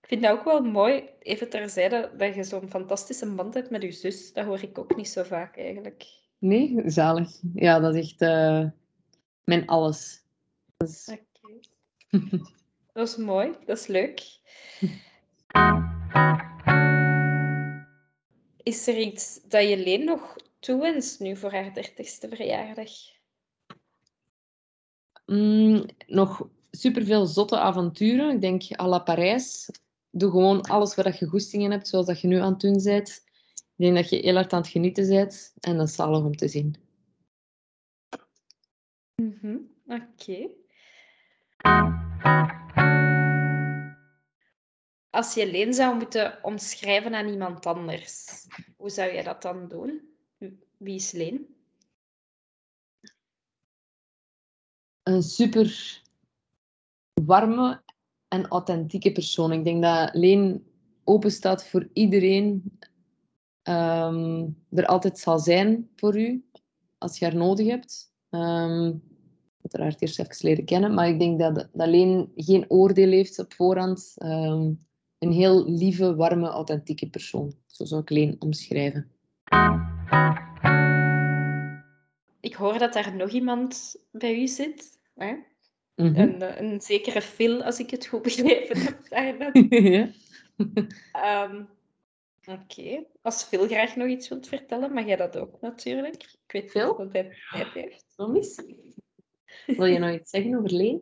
Ik 0.01 0.07
vind 0.07 0.21
dat 0.21 0.31
ook 0.31 0.43
wel 0.43 0.61
mooi, 0.61 1.09
even 1.19 1.49
terzijde, 1.49 2.11
dat 2.17 2.35
je 2.35 2.43
zo'n 2.43 2.69
fantastische 2.69 3.33
band 3.35 3.53
hebt 3.53 3.69
met 3.69 3.81
je 3.81 3.91
zus. 3.91 4.33
Dat 4.33 4.45
hoor 4.45 4.61
ik 4.61 4.77
ook 4.77 4.95
niet 4.95 5.09
zo 5.09 5.23
vaak 5.23 5.57
eigenlijk. 5.57 6.05
Nee, 6.37 6.81
zalig. 6.85 7.39
Ja, 7.53 7.79
dat 7.79 7.95
is 7.95 8.01
echt 8.01 8.21
uh, 8.21 8.69
mijn 9.43 9.67
alles. 9.67 10.23
Is... 10.77 11.07
Oké. 11.11 11.21
Okay. 12.11 12.41
dat 12.93 13.07
is 13.07 13.17
mooi, 13.17 13.51
dat 13.65 13.77
is 13.77 13.87
leuk. 13.87 14.21
Is 18.63 18.87
er 18.87 18.97
iets 18.97 19.41
dat 19.47 19.69
je 19.69 19.77
Leen 19.77 20.03
nog 20.03 20.35
toewenst 20.61 21.19
nu 21.19 21.35
voor 21.35 21.51
haar 21.51 21.73
dertigste 21.73 22.27
verjaardag? 22.29 22.91
Mm, 25.25 25.85
nog 26.07 26.49
superveel 26.71 27.25
zotte 27.25 27.59
avonturen. 27.59 28.29
Ik 28.29 28.41
denk 28.41 28.79
à 28.79 28.87
la 28.87 28.99
Parijs. 28.99 29.69
Doe 30.09 30.31
gewoon 30.31 30.61
alles 30.61 30.95
waar 30.95 31.17
je 31.19 31.25
goestingen 31.25 31.71
hebt, 31.71 31.87
zoals 31.87 32.05
dat 32.05 32.21
je 32.21 32.27
nu 32.27 32.37
aan 32.37 32.51
het 32.51 32.61
doen 32.61 32.83
bent. 32.83 33.23
Ik 33.55 33.87
denk 33.87 33.95
dat 33.95 34.09
je 34.09 34.17
heel 34.17 34.35
hard 34.35 34.53
aan 34.53 34.61
het 34.61 34.69
genieten 34.69 35.07
bent. 35.07 35.53
En 35.59 35.77
dat 35.77 35.87
is 35.87 35.95
zalig 35.95 36.23
om 36.23 36.35
te 36.35 36.47
zien. 36.47 36.75
Mm 39.15 39.37
-hmm. 39.41 39.71
Oké. 39.85 40.07
Okay. 40.17 40.59
als 45.11 45.33
je 45.33 45.51
Leen 45.51 45.73
zou 45.73 45.95
moeten 45.95 46.43
omschrijven 46.43 47.15
aan 47.15 47.27
iemand 47.27 47.65
anders, 47.65 48.25
hoe 48.77 48.89
zou 48.89 49.11
je 49.11 49.23
dat 49.23 49.41
dan 49.41 49.67
doen? 49.67 50.10
Wie 50.81 50.95
is 50.95 51.11
Leen? 51.11 51.45
Een 55.03 55.23
super 55.23 56.01
warme 57.23 57.83
en 58.27 58.47
authentieke 58.47 59.11
persoon. 59.11 59.51
Ik 59.51 59.63
denk 59.63 59.83
dat 59.83 60.13
Leen 60.13 60.65
open 61.03 61.31
staat 61.31 61.67
voor 61.67 61.89
iedereen. 61.93 62.79
ehm, 63.61 64.49
er 64.69 64.85
altijd 64.85 65.19
zal 65.19 65.39
zijn 65.39 65.89
voor 65.95 66.19
u 66.19 66.45
als 66.97 67.19
je 67.19 67.25
haar 67.25 67.35
nodig 67.35 67.67
hebt. 67.67 68.13
Ehm 68.29 68.91
uiteraard 69.61 70.01
eerst 70.01 70.19
even 70.19 70.35
leren 70.47 70.65
kennen, 70.65 70.93
maar 70.93 71.07
ik 71.07 71.19
denk 71.19 71.39
dat, 71.39 71.69
dat 71.73 71.87
Leen 71.87 72.31
geen 72.35 72.65
oordeel 72.69 73.09
heeft 73.09 73.39
op 73.39 73.53
voorhand. 73.53 74.13
Ehm, 74.17 74.73
een 75.17 75.31
heel 75.31 75.69
lieve, 75.69 76.15
warme, 76.15 76.47
authentieke 76.47 77.09
persoon. 77.09 77.53
Zo 77.65 77.85
zou 77.85 78.01
ik 78.01 78.09
Leen 78.09 78.35
omschrijven. 78.39 79.11
Ik 82.61 82.67
hoor 82.67 82.79
dat 82.79 82.93
daar 82.93 83.15
nog 83.15 83.29
iemand 83.29 83.95
bij 84.11 84.41
u 84.41 84.47
zit. 84.47 84.99
Hè? 85.15 85.35
Mhm. 85.95 86.15
Een, 86.15 86.41
eh, 86.41 86.61
een 86.61 86.81
zekere 86.81 87.21
Phil, 87.21 87.63
als 87.63 87.79
ik 87.79 87.89
het 87.89 88.05
goed 88.07 88.21
begrepen 88.21 88.79
heb. 89.09 89.51
ja. 89.69 90.09
Ehm, 91.11 91.63
Oké. 92.45 93.03
Als 93.21 93.43
Phil 93.43 93.67
graag 93.67 93.95
nog 93.95 94.07
iets 94.07 94.27
wilt 94.27 94.47
vertellen, 94.47 94.93
mag 94.93 95.05
jij 95.05 95.15
dat 95.15 95.37
ook 95.37 95.61
natuurlijk. 95.61 96.15
Ik 96.23 96.51
weet 96.51 96.71
Phil? 96.71 96.97
dat 96.97 97.11
hij 97.11 97.37
tijd 97.51 97.73
heeft. 97.73 98.05
Wil 99.65 99.85
je 99.85 99.99
nog 99.99 100.11
iets 100.11 100.29
zeggen 100.29 100.57
over 100.57 100.73
Leen? 100.73 101.01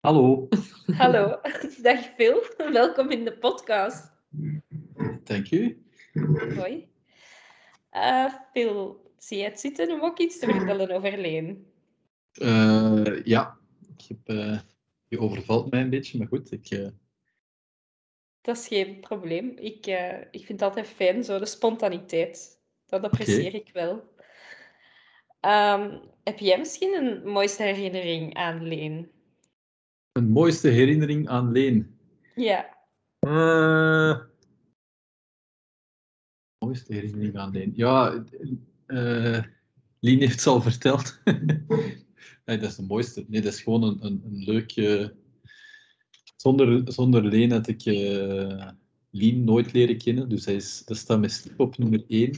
Hallo, 0.00 0.48
Hallo, 0.86 1.40
dag 1.82 2.14
Phil. 2.16 2.42
Welkom 2.56 3.10
in 3.10 3.24
de 3.24 3.38
podcast. 3.38 4.12
dank 5.24 5.50
u. 5.50 5.82
Hoi. 6.56 6.88
Eh, 7.90 8.34
Phil, 8.52 9.09
zie 9.20 9.38
je 9.38 9.44
het 9.44 9.60
zitten 9.60 9.90
om 9.90 10.00
ook 10.02 10.18
iets 10.18 10.38
te 10.38 10.46
vertellen 10.46 10.90
over 10.90 11.18
Leen? 11.18 11.66
Eh, 12.32 13.24
ja, 13.24 13.58
ik 13.96 14.04
heb, 14.08 14.36
eh, 14.38 14.60
je 15.08 15.18
overvalt 15.18 15.70
mij 15.70 15.80
een 15.80 15.90
beetje, 15.90 16.18
maar 16.18 16.26
goed. 16.26 16.52
Ik, 16.52 16.70
eh, 16.70 16.88
Dat 18.40 18.56
is 18.56 18.66
geen 18.66 19.00
probleem. 19.00 19.48
Ik, 19.56 19.86
eh, 19.86 20.18
ik 20.20 20.44
vind 20.44 20.60
het 20.60 20.62
altijd 20.62 20.86
fijn, 20.86 21.24
zo 21.24 21.38
de 21.38 21.46
spontaniteit. 21.46 22.60
Dat 22.86 23.02
apprecieer 23.02 23.54
ik 23.54 23.70
wel. 23.72 24.14
Ehm, 25.40 25.98
heb 26.24 26.38
jij 26.38 26.58
misschien 26.58 26.94
een 26.94 27.28
mooiste 27.28 27.62
herinnering 27.62 28.34
aan 28.34 28.62
Leen? 28.62 29.10
een 30.12 30.30
mooiste 30.30 30.68
herinnering 30.68 31.28
aan 31.28 31.52
Leen. 31.52 31.98
Ja. 32.34 32.76
Eh, 33.18 34.20
mooiste 36.58 36.92
herinnering 36.94 37.36
aan 37.36 37.50
Leen. 37.50 37.72
Ja, 37.74 38.24
eh 38.90 39.44
Lien 40.00 40.18
heeft 40.18 40.34
het 40.34 40.46
al 40.46 40.62
verteld. 40.62 41.20
nee, 42.44 42.58
dat 42.58 42.70
is 42.70 42.76
de 42.76 42.82
mooiste. 42.82 43.24
Nee, 43.28 43.40
dat 43.40 43.52
is 43.52 43.62
gewoon 43.62 43.82
een, 43.82 44.04
een, 44.04 44.22
een 44.24 44.44
leuk. 44.44 44.72
zonder, 46.36 46.92
zonder 46.92 47.24
Leen 47.24 47.50
had 47.50 47.68
ik 47.68 47.84
eh 47.84 48.68
Lien 49.10 49.44
nooit 49.44 49.72
leren 49.72 49.98
kennen. 49.98 50.28
Dus 50.28 50.44
hij 50.44 50.54
is, 50.54 50.82
dat 50.84 50.96
staat 50.96 51.20
met 51.20 51.32
stip 51.32 51.60
op 51.60 51.78
nummer 51.78 52.04
1. 52.08 52.34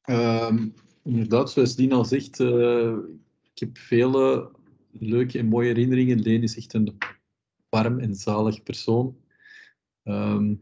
Ehm, 0.00 0.68
inderdaad, 1.04 1.50
zoals 1.50 1.76
Lien 1.76 1.92
al 1.92 2.04
zegt, 2.04 2.40
eh, 2.40 2.96
ik 3.52 3.58
heb 3.58 3.78
vele 3.78 4.50
leuke 4.92 5.38
en 5.38 5.46
mooie 5.46 5.68
herinneringen. 5.68 6.20
Leen 6.20 6.42
is 6.42 6.56
echt 6.56 6.74
een 6.74 6.96
warm 7.68 7.98
en 7.98 8.14
zalig 8.14 8.62
persoon. 8.62 9.16
Ehm, 10.02 10.54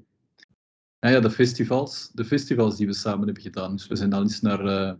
ja, 1.12 1.20
de 1.20 1.30
festivals, 1.30 2.10
de 2.14 2.24
festivals 2.24 2.76
die 2.76 2.86
we 2.86 2.94
samen 2.94 3.24
hebben 3.24 3.42
gedaan. 3.42 3.72
Dus 3.72 3.86
we 3.86 3.96
zijn 3.96 4.10
dan 4.10 4.22
eens 4.22 4.40
naar 4.40 4.66
eh 4.66 4.94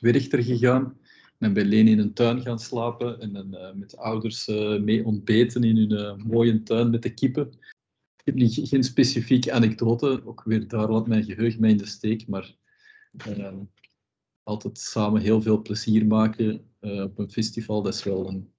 Werchter 0.00 0.42
gegaan 0.42 0.98
en 1.38 1.52
bij 1.52 1.64
Leen 1.64 1.88
in 1.88 1.98
een 1.98 2.12
tuin 2.12 2.40
gaan 2.40 2.58
slapen 2.58 3.20
en 3.20 3.32
dan 3.32 3.54
eh, 3.54 3.74
met 3.74 3.90
de 3.90 3.96
ouders 3.96 4.48
eh, 4.48 4.80
mee 4.80 5.04
ontbeten 5.04 5.64
in 5.64 5.76
hun 5.76 6.22
mooie 6.26 6.62
tuin 6.62 6.90
met 6.90 7.02
de 7.02 7.14
kippen. 7.14 7.48
Ik 8.16 8.24
heb 8.24 8.34
niet, 8.34 8.68
geen 8.68 8.84
specifieke 8.84 9.52
anekdote, 9.52 10.22
ook 10.24 10.42
weer 10.44 10.68
daar 10.68 10.90
laat 10.90 11.06
mijn 11.06 11.24
geheugen 11.24 11.60
mij 11.60 11.70
in 11.70 11.76
de 11.76 11.86
steek, 11.86 12.28
maar 12.28 12.56
altijd 14.42 14.78
samen 14.78 15.20
heel 15.20 15.42
veel 15.42 15.62
plezier 15.62 16.06
maken 16.06 16.70
op 16.80 17.18
een 17.18 17.30
festival, 17.30 17.82
dat 17.82 17.94
is 17.94 18.04
wel 18.04 18.28
een, 18.28 18.50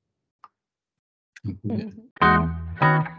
een. 1.62 3.17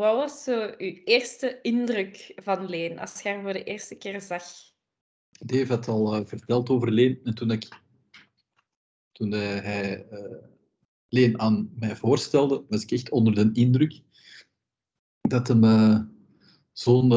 Wat 0.00 0.16
was 0.16 0.44
zo 0.44 0.74
uw 0.78 1.00
eerste 1.04 1.58
indruk 1.62 2.32
van 2.36 2.68
Leen 2.68 2.98
als 2.98 3.22
je 3.22 3.28
haar 3.28 3.42
voor 3.42 3.52
de 3.52 3.64
eerste 3.64 3.94
keer 3.94 4.20
zag? 4.20 4.42
Dave 5.40 5.66
had 5.66 5.88
al 5.88 6.14
eh, 6.14 6.26
verteld 6.26 6.68
over 6.68 6.92
Leen. 6.92 7.20
En 7.24 7.34
toen, 7.34 7.58
toen 9.12 9.32
eh, 9.32 9.40
hij 9.40 10.06
eh, 10.06 10.36
Leen 11.08 11.40
aan 11.40 11.70
mij 11.78 11.96
voorstelde, 11.96 12.64
was 12.68 12.82
ik 12.82 12.90
echt 12.90 13.10
onder 13.10 13.34
de 13.34 13.50
indruk 13.52 14.00
dat 15.20 15.48
hem 15.48 15.62
zo'n 16.72 17.08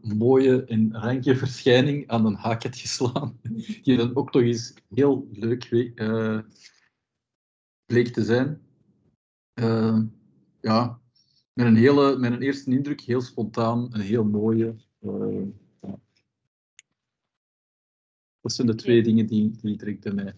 mooie 0.00 0.64
en 0.64 0.92
ranke 0.92 1.36
verschijning 1.36 2.08
aan 2.08 2.26
een 2.26 2.34
haak 2.34 2.62
had 2.62 2.76
geslaan. 2.76 3.40
Die 3.82 3.96
dan 3.96 4.16
ook 4.16 4.32
nog 4.32 4.42
eens 4.42 4.74
heel 4.88 5.28
leuk 5.32 5.64
eh, 5.94 6.38
bleek 7.84 8.08
te 8.08 8.24
zijn. 8.24 8.62
Ja, 10.60 11.01
met 11.52 11.66
een, 11.66 11.76
hele, 11.76 12.18
met 12.18 12.32
een 12.32 12.42
eerste 12.42 12.70
indruk 12.70 13.00
heel 13.00 13.20
spontaan, 13.20 13.88
een 13.94 14.00
heel 14.00 14.24
mooie. 14.24 14.74
eh, 15.00 15.46
ja. 15.80 15.98
Dat 18.40 18.52
zijn 18.52 18.66
de 18.66 18.74
twee 18.74 19.02
dingen 19.02 19.26
die, 19.26 19.50
die 19.60 19.76
direct 19.76 20.00
bij 20.00 20.12
mij 20.12 20.34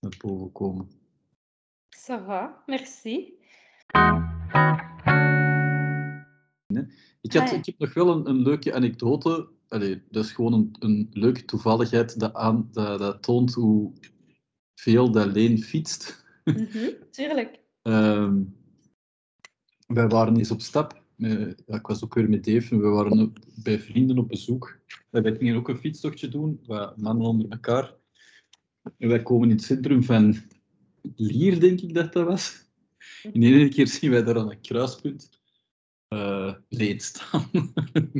naar 0.00 0.14
boven 0.18 0.52
komen. 0.52 0.90
Ça 1.96 2.24
va, 2.26 2.62
merci. 2.66 3.40
Ik, 7.20 7.32
had, 7.32 7.50
Ah, 7.50 7.56
ik 7.58 7.66
heb 7.66 7.78
nog 7.78 7.94
wel 7.94 8.08
een, 8.10 8.28
een 8.28 8.42
leuke 8.42 8.74
anekdote. 8.74 9.48
Allee, 9.68 10.02
dat 10.10 10.24
is 10.24 10.32
gewoon 10.32 10.52
een, 10.52 10.74
een 10.78 11.08
leuke 11.12 11.44
toevalligheid 11.44 12.20
dat, 12.20 12.34
aan, 12.34 12.68
dat, 12.72 12.98
dat 12.98 13.22
toont 13.22 13.52
hoe 13.54 13.92
veel 14.74 15.10
dat 15.10 15.32
Leen 15.32 15.58
fietst. 15.62 16.24
Mhm, 16.44 16.88
tuurlijk. 17.10 17.60
Ehm, 17.82 18.42
wij 19.94 20.08
waren 20.08 20.36
eens 20.36 20.50
op 20.50 20.60
stap. 20.60 21.02
Eh, 21.18 21.48
ik 21.66 21.86
was 21.86 22.04
ook 22.04 22.14
weer 22.14 22.28
met 22.28 22.44
Dave 22.44 22.76
we 22.76 22.88
waren 22.88 23.32
bij 23.62 23.78
vrienden 23.78 24.18
op 24.18 24.28
bezoek. 24.28 24.78
En 25.10 25.22
wij 25.22 25.36
gingen 25.36 25.56
ook 25.56 25.68
een 25.68 25.78
fietstochtje 25.78 26.28
doen, 26.28 26.60
mannen 26.96 27.26
onder 27.26 27.50
elkaar. 27.50 27.94
En 28.98 29.08
wij 29.08 29.22
komen 29.22 29.48
in 29.48 29.54
het 29.54 29.64
centrum 29.64 30.02
van 30.02 30.36
Lier, 31.16 31.60
denk 31.60 31.80
ik 31.80 31.94
dat 31.94 32.12
dat 32.12 32.26
was. 32.26 32.70
In 33.32 33.42
één 33.42 33.70
keer 33.70 33.86
zien 33.86 34.10
wij 34.10 34.22
daar 34.22 34.38
aan 34.38 34.50
een 34.50 34.60
kruispunt 34.60 35.40
eh 36.08 36.54
Leen 36.68 37.00
staan. 37.00 37.50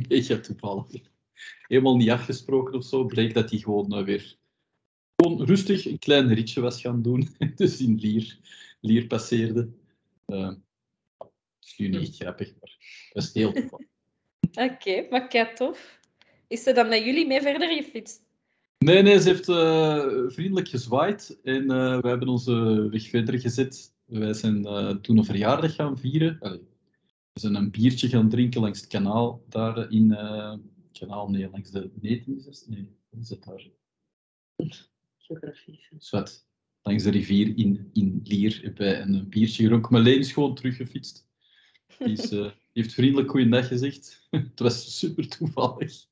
Mega 0.08 0.38
toevallig. 0.38 1.02
Helemaal 1.66 1.96
niet 1.96 2.10
afgesproken 2.10 2.74
of 2.74 2.84
zo. 2.84 3.04
Bleek 3.04 3.34
dat 3.34 3.50
hij 3.50 3.58
gewoon 3.58 3.92
eh, 3.92 4.04
weer 4.04 4.36
gewoon 5.16 5.42
rustig 5.42 5.86
een 5.86 5.98
klein 5.98 6.34
ritje 6.34 6.60
was 6.60 6.80
gaan 6.80 7.02
doen. 7.02 7.28
dus 7.54 7.80
in 7.80 7.94
Lier, 7.94 8.38
Lier 8.80 9.06
passeerde. 9.06 9.68
Eh, 10.26 10.48
is 10.48 10.56
nu 11.76 11.88
niet 11.88 12.00
echt 12.08 12.16
grappig, 12.16 12.48
maar 12.60 12.76
dat 13.12 13.22
is 13.22 13.32
heel 13.32 13.52
toevallig. 13.52 13.86
Oké, 14.70 15.06
maar 15.10 15.28
kei 15.28 15.54
tof. 15.54 16.00
Is 16.48 16.62
ze 16.62 16.72
dan 16.72 16.88
met 16.88 17.04
jullie 17.04 17.26
mee 17.26 17.40
verder 17.40 17.68
gefietst? 17.68 18.20
Nee, 18.78 19.02
nee, 19.02 19.20
ze 19.20 19.28
heeft 19.28 19.48
eh, 19.48 20.06
vriendelijk 20.26 20.68
gezwaaid 20.68 21.38
en 21.42 21.70
eh, 21.70 22.00
we 22.00 22.08
hebben 22.08 22.28
onze 22.28 22.88
weg 22.90 23.08
verder 23.08 23.40
gezet. 23.40 23.94
Wij 24.04 24.32
zijn 24.32 24.64
eh, 24.66 24.90
toen 24.90 25.18
een 25.18 25.24
verjaardag 25.24 25.74
gaan 25.74 25.98
vieren. 25.98 26.36
Allee, 26.40 26.68
we 27.32 27.40
zijn 27.40 27.54
een 27.54 27.70
biertje 27.70 28.08
gaan 28.08 28.28
drinken 28.28 28.60
langs 28.60 28.80
het 28.80 28.88
kanaal 28.88 29.44
daar 29.48 29.90
in... 29.90 30.12
eh, 30.12 30.54
kanaal, 30.92 31.30
nee, 31.30 31.50
langs 31.50 31.70
de 31.70 31.90
Neten 32.00 32.36
is 32.36 32.44
het? 32.44 32.64
Nee, 32.68 32.88
wat 33.10 33.20
is 33.22 33.28
het 33.28 33.44
daar? 33.44 33.70
Geografie. 35.18 35.86
Zwet. 35.98 36.46
Langs 36.82 37.02
de 37.02 37.10
rivier 37.10 37.58
in, 37.58 37.90
in 37.92 38.20
Lier 38.24 38.60
hebben 38.62 38.86
wij 38.86 39.00
een 39.00 39.28
biertje 39.28 39.62
gedronken. 39.62 39.92
Maar 39.92 40.02
Leen 40.02 40.18
is 40.18 40.32
gewoon 40.32 40.54
teruggefietst. 40.54 41.26
Die, 41.98 42.12
is, 42.12 42.28
die 42.28 42.52
heeft 42.72 42.94
vriendelijk 42.94 43.30
goeiedag 43.30 43.68
gezegd. 43.68 44.26
het 44.30 44.60
was 44.60 44.98
super 44.98 45.28
toevallig. 45.28 46.04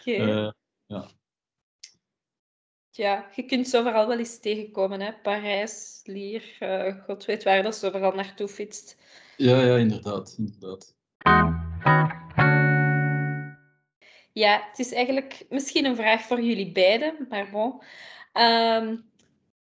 Oké. 0.00 0.12
Eh, 0.12 0.50
Ja, 2.90 3.30
je 3.34 3.42
kunt 3.42 3.68
ze 3.68 3.78
overal 3.78 4.08
wel 4.08 4.18
eens 4.18 4.40
tegenkomen, 4.40 5.00
hè. 5.00 5.12
Parijs, 5.12 6.00
Lier, 6.04 6.56
eh, 6.58 7.04
god 7.04 7.24
weet 7.24 7.44
waar 7.44 7.62
dat 7.62 7.76
ze 7.76 7.86
overal 7.86 8.12
naartoe 8.12 8.48
fietst. 8.48 8.96
ja, 9.36 9.60
ja, 9.62 9.76
inderdaad. 9.76 10.34
inderdaad. 10.38 10.96
Ja, 14.32 14.66
het 14.68 14.78
is 14.78 14.92
eigenlijk 14.92 15.46
misschien 15.48 15.84
een 15.84 15.96
vraag 15.96 16.22
voor 16.22 16.40
jullie 16.40 16.72
beiden, 16.72 17.26
maar 17.28 17.50
bon. 17.50 17.82
Ehm, 18.32 18.96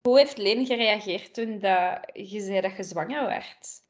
hoe 0.02 0.18
heeft 0.18 0.38
Leen 0.38 0.66
gereageerd 0.66 1.34
toen 1.34 1.60
dat 1.60 2.10
je 2.14 2.42
zei 2.42 2.62
dat 2.62 2.78
je 2.78 2.84
zwanger 2.84 3.26
werd? 3.26 3.84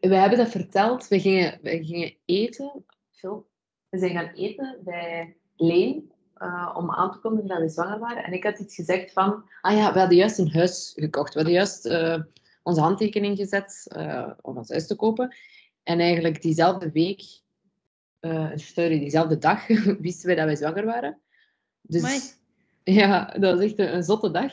We 0.00 0.14
hebben 0.14 0.38
dat 0.38 0.48
verteld. 0.50 1.08
We 1.08 1.20
gingen, 1.20 1.58
we 1.62 1.84
gingen 1.84 2.14
eten. 2.24 2.84
Veel. 3.10 3.50
We 3.88 3.98
zijn 3.98 4.10
gaan 4.10 4.34
eten 4.34 4.80
bij 4.84 5.36
Leen. 5.56 6.12
eh, 6.34 6.70
om 6.74 6.90
aan 6.90 7.12
te 7.12 7.18
kondigen 7.18 7.48
dat 7.48 7.58
we 7.58 7.68
zwanger 7.68 7.98
waren. 7.98 8.24
En 8.24 8.32
ik 8.32 8.44
had 8.44 8.58
iets 8.58 8.74
gezegd 8.74 9.12
van... 9.12 9.44
Ah 9.60 9.76
ja, 9.76 9.92
we 9.92 9.98
hadden 9.98 10.18
juist 10.18 10.38
een 10.38 10.52
huis 10.52 10.92
gekocht. 10.96 11.32
We 11.32 11.38
hadden 11.38 11.56
juist 11.56 11.86
eh, 11.86 12.20
onze 12.62 12.80
handtekening 12.80 13.36
gezet 13.36 13.86
eh, 13.88 14.30
om 14.40 14.56
ons 14.56 14.68
huis 14.68 14.86
te 14.86 14.96
kopen. 14.96 15.36
En 15.82 16.00
eigenlijk 16.00 16.42
diezelfde 16.42 16.90
week... 16.90 17.22
sorry, 18.54 18.98
diezelfde 18.98 19.38
dag 19.38 19.66
wisten 20.06 20.28
we 20.28 20.34
dat 20.34 20.44
wij 20.44 20.56
zwanger 20.56 20.84
waren. 20.84 21.20
Dus 21.80 22.02
Amai. 22.02 22.20
ja, 23.00 23.24
dat 23.38 23.54
was 23.54 23.64
echt 23.64 23.78
een, 23.78 23.94
een 23.94 24.02
zotte 24.02 24.30
dag. 24.30 24.52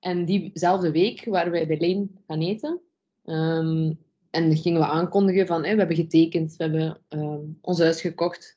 En 0.00 0.24
diezelfde 0.24 0.90
week 0.90 1.24
waren 1.24 1.52
wij 1.52 1.66
bij 1.66 1.78
Leen 1.78 2.18
gaan 2.26 2.40
eten. 2.40 2.80
Ehm, 3.24 3.92
en 4.32 4.48
dan 4.48 4.56
gingen 4.56 4.80
we 4.80 4.86
aankondigen 4.86 5.46
van, 5.46 5.60
we 5.62 5.68
hebben 5.68 5.96
getekend, 5.96 6.56
we 6.56 6.64
hebben 6.64 7.00
ehm, 7.08 7.40
ons 7.60 7.78
huis 7.78 8.00
gekocht. 8.00 8.56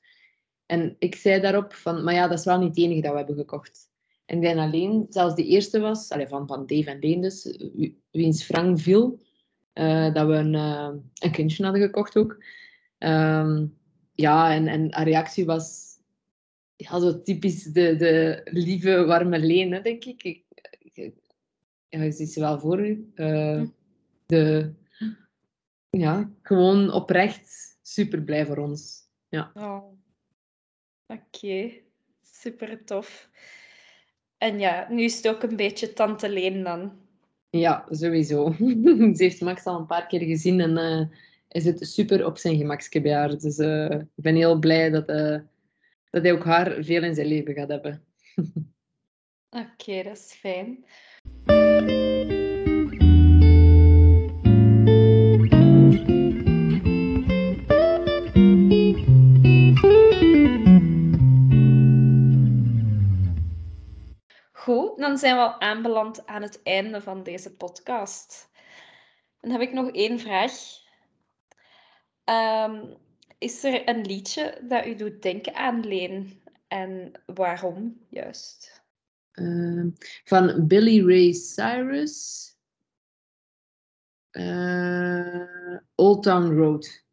En 0.65 0.95
ik 0.99 1.15
zei 1.15 1.41
daarop 1.41 1.73
van, 1.73 2.03
maar 2.03 2.13
ja, 2.13 2.27
dat 2.27 2.39
is 2.39 2.45
wel 2.45 2.59
niet 2.59 2.67
het 2.67 2.77
enige 2.77 3.01
dat 3.01 3.11
we 3.11 3.17
hebben 3.17 3.35
gekocht. 3.35 3.89
En 4.25 4.41
denk 4.41 4.57
alleen, 4.57 5.05
zelfs 5.09 5.35
de 5.35 5.45
eerste 5.45 5.79
was, 5.79 6.09
allee, 6.11 6.27
van, 6.27 6.47
van 6.47 6.65
Dave 6.65 6.89
en 6.89 6.99
Leen 6.99 7.21
dus, 7.21 7.57
wie- 7.73 7.99
wiens 8.11 8.43
Frank 8.43 8.79
viel, 8.79 9.19
eh, 9.73 10.13
dat 10.13 10.27
we 10.27 10.33
een, 10.33 10.55
eh, 10.55 10.89
een 11.19 11.31
kindje 11.31 11.63
hadden 11.63 11.81
gekocht 11.81 12.17
ook. 12.17 12.43
Ehm, 12.97 13.65
ja, 14.13 14.53
en, 14.53 14.67
en 14.67 14.93
haar 14.93 15.03
reactie 15.07 15.45
was 15.45 15.93
ja, 16.75 16.99
zo 16.99 17.21
typisch 17.21 17.63
de, 17.63 17.95
de 17.95 18.41
lieve, 18.43 19.05
warme 19.05 19.39
Leen, 19.39 19.71
hè, 19.71 19.81
denk 19.81 20.05
ik. 20.05 20.23
ik, 20.23 20.43
ik 20.79 21.13
ja, 21.89 22.01
je 22.03 22.11
ziet 22.11 22.31
ze 22.31 22.39
wel 22.39 22.59
voor 22.59 22.87
u. 22.87 23.11
Eh, 23.15 23.57
Hm. 23.57 23.65
de, 24.25 24.73
ja, 25.99 26.31
gewoon 26.41 26.91
oprecht 26.91 27.77
super 27.81 28.21
blij 28.21 28.45
voor 28.45 28.57
ons. 28.57 29.09
Ja. 29.29 29.51
Oh. 29.53 29.83
Oké, 31.07 31.71
super 32.21 32.83
tof. 32.83 33.29
En 34.37 34.59
ja, 34.59 34.87
nu 34.89 35.03
is 35.03 35.15
het 35.15 35.27
ook 35.27 35.43
een 35.43 35.55
beetje 35.55 35.93
Tante 35.93 36.29
Leen 36.29 36.63
dan. 36.63 36.93
Ja, 37.49 37.85
sowieso. 37.89 38.51
Ze 39.15 39.23
heeft 39.23 39.41
Max 39.41 39.65
al 39.65 39.79
een 39.79 39.85
paar 39.85 40.07
keer 40.07 40.21
gezien 40.21 40.59
en 40.59 40.77
eh 40.77 41.17
is 41.55 41.65
het 41.65 41.87
super 41.87 42.25
op 42.25 42.37
zijn 42.37 42.57
gemakske 42.57 43.01
bij 43.01 43.13
haar. 43.13 43.37
Dus 43.37 43.57
eh, 43.57 43.89
ik 43.89 44.23
ben 44.23 44.35
heel 44.35 44.59
blij 44.59 44.89
dat, 44.89 45.07
eh, 45.07 45.39
dat 46.09 46.23
hij 46.23 46.33
ook 46.33 46.45
haar 46.45 46.83
veel 46.83 47.03
in 47.03 47.15
zijn 47.15 47.27
leven 47.27 47.53
gaat 47.53 47.69
hebben. 47.69 48.03
Oké, 49.49 50.03
dat 50.03 50.17
is 50.17 50.33
fijn. 50.39 50.85
Dan 65.15 65.23
zijn 65.23 65.35
we 65.35 65.41
al 65.41 65.61
aanbeland 65.61 66.25
aan 66.25 66.41
het 66.41 66.63
einde 66.63 67.01
van 67.01 67.23
deze 67.23 67.55
podcast. 67.55 68.49
Dan 69.39 69.51
heb 69.51 69.61
ik 69.61 69.73
nog 69.73 69.91
één 69.91 70.19
vraag. 70.19 70.53
Ehm, 72.23 72.93
is 73.37 73.63
er 73.63 73.89
een 73.89 74.01
liedje 74.01 74.61
dat 74.67 74.85
u 74.85 74.95
doet 74.95 75.21
denken 75.21 75.53
aan 75.55 75.87
Leen? 75.87 76.41
En 76.67 77.11
waarom 77.25 78.05
juist? 78.09 78.83
Ehm, 79.31 79.89
van 80.23 80.67
Billy 80.67 81.05
Ray 81.07 81.33
Cyrus. 81.33 82.49
Eh, 84.31 85.77
Old 85.95 86.23
Town 86.23 86.57
Road. 86.57 87.04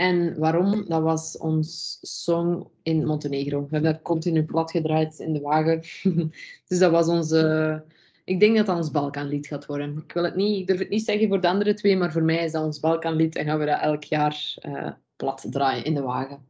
En 0.00 0.38
waarom? 0.38 0.84
Dat 0.88 1.02
was 1.02 1.38
ons 1.38 1.98
song 2.00 2.66
in 2.82 3.06
Montenegro. 3.06 3.60
We 3.60 3.68
hebben 3.70 3.92
dat 3.92 4.02
continu 4.02 4.44
plat 4.44 4.70
gedraaid 4.70 5.18
in 5.18 5.32
de 5.32 5.40
wagen. 5.40 5.82
dus 6.68 6.78
dat 6.78 6.90
was 6.90 7.08
onze... 7.08 7.82
Ik 8.24 8.40
denk 8.40 8.56
dat 8.56 8.66
dat 8.66 8.76
ons 8.76 8.90
Balkanlied 8.90 9.46
gaat 9.46 9.66
worden. 9.66 10.02
Ik, 10.06 10.12
wil 10.12 10.24
het 10.24 10.34
niet, 10.34 10.60
ik 10.60 10.66
durf 10.66 10.78
het 10.78 10.88
niet 10.88 11.04
zeggen 11.04 11.28
voor 11.28 11.40
de 11.40 11.48
andere 11.48 11.74
twee, 11.74 11.96
maar 11.96 12.12
voor 12.12 12.22
mij 12.22 12.44
is 12.44 12.52
dat 12.52 12.64
ons 12.64 12.80
Balkanlied 12.80 13.36
en 13.36 13.44
gaan 13.44 13.58
we 13.58 13.66
dat 13.66 13.80
elk 13.80 14.04
jaar 14.04 14.54
eh, 14.60 14.90
plat 15.16 15.46
draaien 15.50 15.84
in 15.84 15.94
de 15.94 16.02
wagen. 16.02 16.46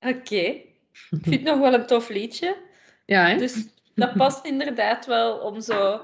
Oké, 0.00 0.36
ik 0.36 0.68
vind 1.10 1.34
het 1.34 1.42
nog 1.42 1.58
wel 1.58 1.74
een 1.74 1.86
tof 1.86 2.08
liedje. 2.08 2.56
Ja, 3.06 3.26
hè? 3.26 3.36
Dus 3.36 3.66
dat 3.94 4.14
past 4.14 4.46
inderdaad 4.46 5.06
wel 5.06 5.38
om 5.38 5.60
zo 5.60 6.00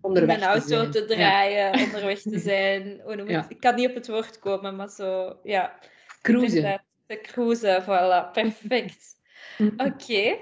Onderweg 0.00 0.36
een 0.36 0.42
auto 0.42 0.66
zijn. 0.66 0.90
te 0.90 1.00
Ja. 1.00 1.06
draaien, 1.06 1.80
onderweg 1.84 2.20
te 2.20 2.38
zijn. 2.38 3.02
Ja. 3.26 3.46
Ik 3.48 3.60
kan 3.60 3.74
niet 3.74 3.88
op 3.88 3.94
het 3.94 4.08
woord 4.08 4.38
komen, 4.38 4.76
maar 4.76 4.88
zo, 4.88 5.36
ja. 5.42 5.78
Cruisen. 6.22 6.82
Te 7.06 7.20
cruisen, 7.22 7.82
voilà. 7.82 8.32
Perfect. 8.32 9.16
Oké. 9.88 10.36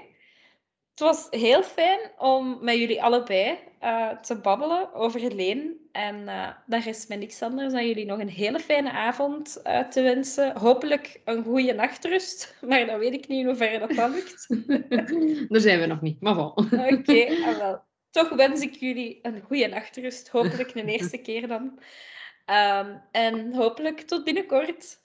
Het 0.89 1.07
was 1.07 1.27
heel 1.29 1.63
fijn 1.63 1.99
om 2.17 2.57
met 2.61 2.77
jullie 2.77 3.03
allebei 3.03 3.57
eh, 3.79 4.09
te 4.09 4.35
babbelen 4.35 4.93
over 4.93 5.33
Leen. 5.35 5.87
En 5.91 6.27
eh 6.27 6.49
daar 6.67 6.87
is 6.87 7.07
mij 7.07 7.17
niks 7.17 7.41
anders 7.41 7.73
dan 7.73 7.87
jullie 7.87 8.05
nog 8.05 8.19
een 8.19 8.29
hele 8.29 8.59
fijne 8.59 8.91
avond 8.91 9.61
eh, 9.61 9.79
te 9.79 10.01
wensen. 10.01 10.57
Hopelijk 10.57 11.21
een 11.25 11.43
goede 11.43 11.73
nachtrust, 11.73 12.55
maar 12.67 12.85
dat 12.85 12.99
weet 12.99 13.13
ik 13.13 13.27
niet 13.27 13.39
in 13.39 13.45
hoeverre 13.45 13.79
dat, 13.79 13.91
dat 13.95 14.09
lukt. 14.09 14.47
Daar 15.51 15.61
zijn 15.61 15.79
we 15.79 15.85
nog 15.85 16.01
niet, 16.01 16.21
maar 16.21 16.35
wel. 16.35 16.49
Oké, 16.91 17.25
ah, 17.45 17.57
wel. 17.57 17.81
Toch 18.09 18.29
wens 18.29 18.61
ik 18.61 18.73
jullie 18.73 19.19
een 19.21 19.41
goede 19.41 19.67
nachtrust. 19.67 20.29
Hopelijk 20.29 20.75
een 20.75 20.87
eerste 20.87 21.17
keer 21.27 21.47
dan. 21.47 21.79
Ehm, 22.45 22.97
en 23.11 23.53
hopelijk 23.53 24.01
tot 24.01 24.23
binnenkort. 24.23 25.01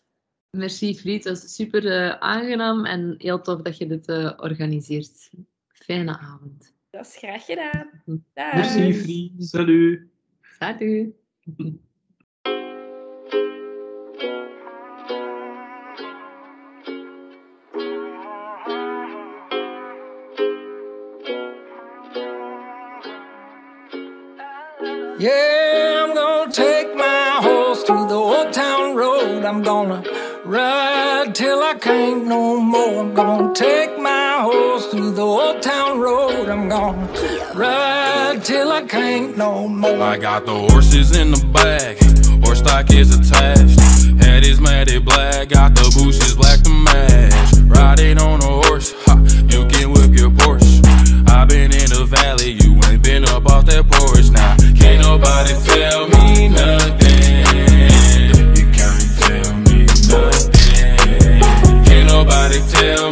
Merci, 0.50 0.94
Friet. 0.94 1.24
Het 1.24 1.40
was 1.40 1.54
super 1.54 1.86
eh, 1.86 2.18
aangenaam 2.18 2.84
en 2.84 3.14
heel 3.18 3.40
tof 3.40 3.62
dat 3.62 3.78
je 3.78 3.86
dit 3.86 4.08
eh, 4.08 4.32
organiseert. 4.36 5.30
Fijne 5.68 6.18
avond. 6.18 6.74
Dat 6.90 7.06
is 7.06 7.16
graag 7.16 7.44
gedaan. 7.44 8.02
Dag. 8.34 8.54
Merci, 8.54 8.94
Frie. 8.94 9.34
Salut. 9.38 10.00
Salut. 10.58 11.14
I'm 29.54 29.62
gonna 29.62 30.02
ride 30.44 31.32
till 31.32 31.62
I 31.62 31.74
can't 31.74 32.26
no 32.26 32.58
more. 32.58 33.04
I'm 33.04 33.14
gonna 33.14 33.54
take 33.54 33.96
my 34.00 34.40
horse 34.40 34.90
to 34.90 35.12
the 35.12 35.22
old 35.22 35.62
town 35.62 36.00
road. 36.00 36.48
I'm 36.48 36.68
gonna 36.68 37.06
ride 37.54 38.40
till 38.42 38.72
I 38.72 38.82
can't 38.82 39.36
no 39.36 39.68
more. 39.68 40.02
I 40.02 40.18
got 40.18 40.44
the 40.44 40.58
horses 40.58 41.16
in 41.16 41.30
the 41.30 41.46
back, 41.54 41.98
horse 42.44 42.58
stock 42.58 42.90
is 42.90 43.16
attached. 43.16 43.78
Head 44.20 44.42
is 44.44 44.60
matted 44.60 45.04
black, 45.04 45.50
got 45.50 45.76
the 45.76 45.88
bushes 45.94 46.34
black 46.34 46.60
to 46.62 46.70
match. 46.70 47.54
Riding 47.62 48.18
on 48.18 48.42
a 48.42 48.66
horse, 48.66 48.92
ha, 49.06 49.14
you 49.46 49.68
can 49.68 49.92
whip 49.92 50.18
your 50.18 50.30
Porsche. 50.30 50.82
i 51.28 51.44
been 51.44 51.70
in 51.70 51.90
the 51.90 52.04
valley, 52.06 52.58
you 52.60 52.74
ain't 52.90 53.04
been 53.04 53.24
up 53.26 53.46
off 53.46 53.66
that 53.66 53.88
porch 53.88 54.30
now. 54.30 54.56
Can't 54.74 55.00
nobody 55.00 55.54
tell 55.64 56.08
me 56.08 56.48
nothing. 56.48 56.83
Nobody 62.44 62.60
tell 62.72 63.03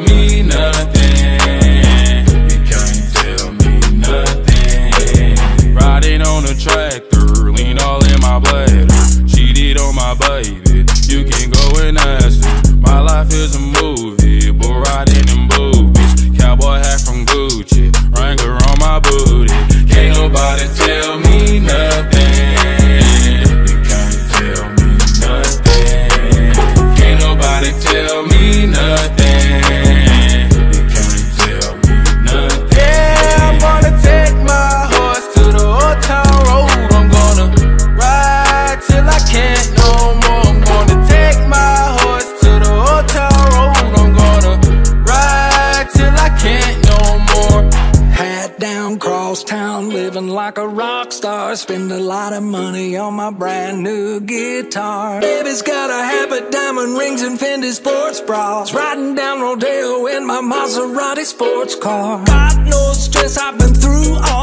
guitar. 54.63 55.21
Baby's 55.21 55.63
got 55.63 55.91
a 55.91 56.05
habit, 56.05 56.51
diamond 56.51 56.97
rings, 56.97 57.23
and 57.23 57.39
Fendi 57.39 57.73
sports 57.73 58.21
bras. 58.21 58.73
Riding 58.73 59.15
down 59.15 59.41
Rodeo 59.41 60.07
in 60.07 60.27
my 60.27 60.41
Maserati 60.41 61.25
sports 61.25 61.75
car. 61.75 62.25
Got 62.25 62.59
no 62.67 62.93
stress, 62.93 63.37
I've 63.39 63.59
been 63.59 63.75
through 63.75 64.15
all 64.31 64.42